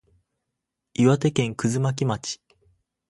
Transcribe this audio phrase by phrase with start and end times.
[0.95, 2.39] 岩手県葛巻町